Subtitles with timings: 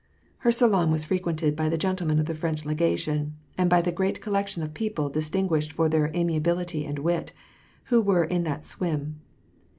[0.39, 4.19] Her salon was frequented by the gentlemen of the French legation, and by the great
[4.19, 7.33] collection of people dis tinguished for their amiability and wit,
[7.83, 9.19] who were in that "swim."